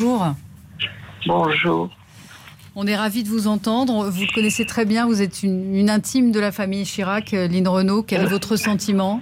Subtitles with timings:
[0.00, 0.36] Bonjour.
[1.26, 1.90] Bonjour.
[2.76, 4.08] On est ravis de vous entendre.
[4.10, 7.66] Vous le connaissez très bien, vous êtes une, intime de la famille Chirac, euh, Lynn
[7.66, 8.04] Renault.
[8.04, 9.20] Quel est votre sentiment?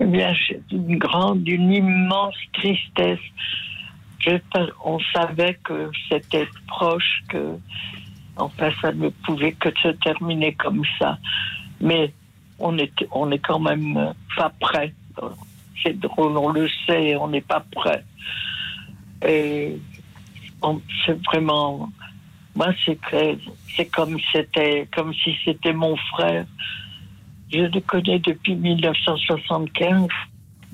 [0.00, 3.18] Eh bien, j'ai une grande, une immense tristesse.
[4.82, 7.58] on savait que c'était proche, que
[8.36, 11.18] enfin, ça ne pouvait que se terminer comme ça.
[11.82, 12.14] Mais
[12.58, 14.94] on est, on est quand même pas prêt.
[15.82, 18.02] C'est drôle, on le sait, on n'est pas prêt.
[19.26, 19.78] Et
[21.04, 21.90] c'est vraiment,
[22.54, 22.98] moi, c'est
[23.90, 24.18] comme
[24.92, 26.46] comme si c'était mon frère.
[27.52, 30.08] Je le connais depuis 1975,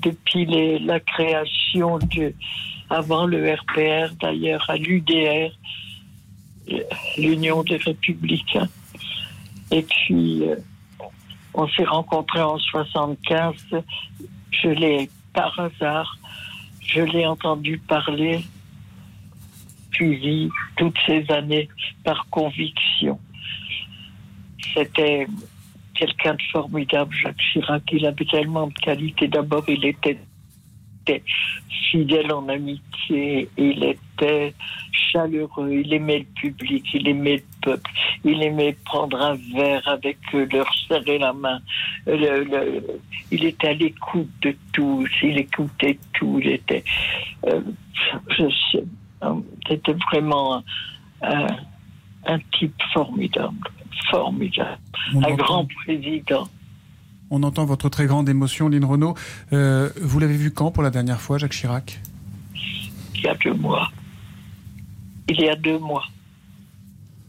[0.01, 2.33] depuis les, la création de,
[2.89, 5.51] avant le RPR d'ailleurs, à l'UDR,
[7.17, 8.69] l'Union des Républicains.
[9.71, 10.55] Et puis, euh,
[11.53, 13.55] on s'est rencontrés en 75.
[14.51, 16.17] Je l'ai par hasard
[16.87, 18.43] je l'ai entendu parler,
[19.93, 21.69] suivi toutes ces années
[22.03, 23.19] par conviction.
[24.73, 25.27] C'était
[25.93, 27.83] quelqu'un de formidable, Jacques Chirac.
[27.91, 29.27] Il avait tellement de qualités.
[29.27, 30.19] D'abord, il était
[31.89, 34.53] fidèle en amitié, il était
[34.91, 37.91] chaleureux, il aimait le public, il aimait le peuple,
[38.25, 41.61] il aimait prendre un verre avec eux, leur serrer la main.
[42.07, 46.83] Il était à l'écoute de tous, il écoutait tout, il était,
[47.45, 47.61] euh,
[49.21, 50.63] hein, c'était vraiment
[51.21, 51.47] un,
[52.25, 53.55] un, type formidable,
[54.09, 54.79] formidable,
[55.15, 56.47] un grand président.
[57.29, 59.15] On entend votre très grande émotion, Lynn Renault.
[59.51, 61.99] Euh, vous l'avez vu quand pour la dernière fois, Jacques Chirac?
[63.15, 63.91] Il y a deux mois.
[65.27, 66.05] Il y a deux mois.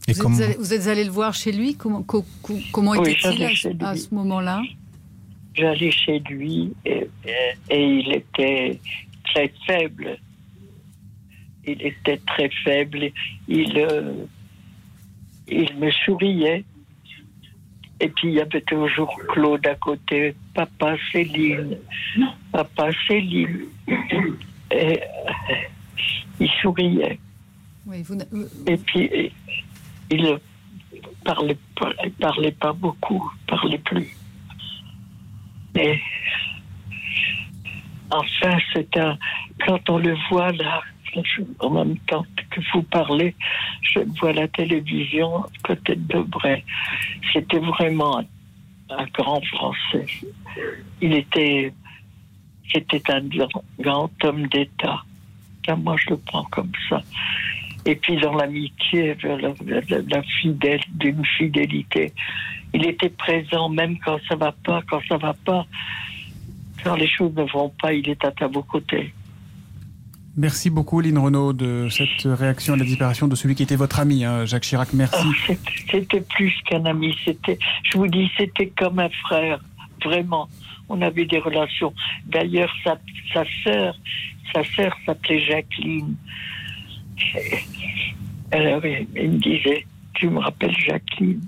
[0.08, 0.38] Et vous, comment...
[0.38, 1.76] êtes allé, vous, êtes allé, le voir chez lui?
[1.76, 2.02] Comment,
[2.72, 3.44] comment était-il
[3.82, 4.62] à, ce moment-là?
[5.54, 7.08] J'allais chez lui et,
[7.70, 8.80] il était
[9.24, 10.18] très faible.
[11.66, 13.10] Il était très faible.
[13.48, 14.24] Il, euh,
[15.46, 16.64] il me souriait.
[18.00, 21.76] Et puis il y avait toujours Claude à côté, papa Céline,
[22.52, 23.64] papa Céline.
[24.70, 24.96] Et euh,
[26.40, 27.18] il souriait.
[28.66, 29.32] Et puis
[30.10, 30.36] il ne
[31.24, 34.16] parlait pas, beaucoup, il parlait plus.
[35.74, 36.00] Et
[38.10, 39.18] enfin, c'est un.
[39.66, 40.82] Quand on le voit là,
[41.60, 43.34] en même temps que vous parlez,
[43.82, 46.64] je vois la télévision côté de Debray.
[47.32, 48.20] C'était vraiment
[48.90, 50.06] un, grand Français.
[51.00, 51.72] Il était,
[52.72, 53.22] c'était un
[53.78, 55.02] grand homme d'État.
[55.76, 57.02] Moi, je le prends comme ça.
[57.88, 62.12] Et puis dans l'amitié, la, fidèle, d'une fidélité.
[62.74, 65.64] Il était présent même quand ça va pas, quand ça va pas,
[66.84, 69.14] quand les choses ne vont pas, il est à vos côtés.
[70.36, 74.00] Merci beaucoup, Lynn Renault, de cette réaction à la disparition de celui qui était votre
[74.00, 74.92] ami, hein, Jacques Chirac.
[74.92, 75.16] Merci.
[75.18, 75.54] Ah,
[75.90, 77.16] c'était plus qu'un ami.
[77.24, 79.64] C'était, je vous dis, c'était comme un frère.
[80.04, 80.46] Vraiment.
[80.90, 81.94] On avait des relations.
[82.26, 82.98] D'ailleurs, sa,
[83.32, 83.98] sa sœur,
[84.54, 86.14] sa sœur s'appelait Jacqueline.
[88.50, 89.84] Elle, elle me disait,
[90.14, 91.42] tu me rappelles Jacqueline?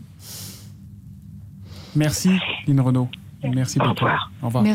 [1.97, 2.31] Merci,
[2.67, 3.09] Lynn Renault.
[3.43, 3.91] Merci beaucoup.
[3.91, 4.31] Au revoir.
[4.43, 4.65] Au revoir.